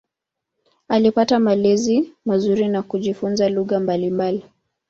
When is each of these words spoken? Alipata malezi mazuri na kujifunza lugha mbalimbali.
Alipata 0.87 1.39
malezi 1.39 2.13
mazuri 2.25 2.67
na 2.67 2.83
kujifunza 2.83 3.49
lugha 3.49 3.79
mbalimbali. 3.79 4.43